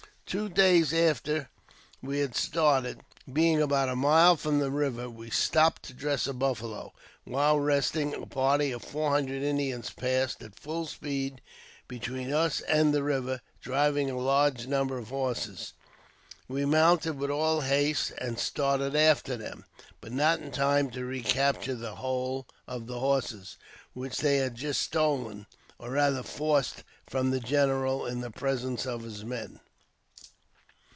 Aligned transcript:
Two 0.27 0.47
days 0.47 0.93
after 0.93 1.49
we 2.01 2.19
had 2.19 2.37
started, 2.37 3.01
being 3.33 3.61
about 3.61 3.89
a 3.89 3.97
mile 3.97 4.37
from 4.37 4.59
the 4.59 4.71
river, 4.71 5.09
we 5.09 5.29
stopped 5.29 5.83
to 5.83 5.93
dress 5.93 6.25
a 6.25 6.31
buffalo. 6.31 6.93
While 7.25 7.59
resting, 7.59 8.13
a 8.13 8.25
party 8.25 8.71
of 8.71 8.81
four 8.81 9.09
hundred 9.11 9.43
Indians 9.43 9.89
passed 9.89 10.41
at 10.41 10.57
full 10.57 10.85
speed 10.87 11.41
between 11.89 12.31
us 12.31 12.61
and 12.61 12.93
the 12.93 13.03
river, 13.03 13.41
driving 13.61 14.09
a 14.09 14.17
large 14.17 14.67
number 14.67 14.97
of 14.97 15.09
horses. 15.09 15.73
We 16.47 16.63
mounted 16.63 17.17
with 17.17 17.29
all 17.29 17.59
haste 17.59 18.13
and 18.17 18.39
started 18.39 18.95
after 18.95 19.35
them, 19.35 19.65
but 19.99 20.13
not 20.13 20.39
in 20.39 20.51
time 20.53 20.91
to 20.91 21.03
recapture 21.03 21.75
the 21.75 21.95
whole 21.95 22.47
of 22.69 22.87
the 22.87 23.01
horses, 23.01 23.57
which 23.93 24.19
they 24.19 24.37
had 24.37 24.55
just 24.55 24.79
stolen, 24.79 25.45
or, 25.77 25.89
rather, 25.89 26.23
forced 26.23 26.85
from 27.05 27.31
the 27.31 27.41
general 27.41 28.05
in 28.05 28.21
the 28.21 28.31
presence 28.31 28.85
of 28.85 29.03
his 29.03 29.25
men. 29.25 29.59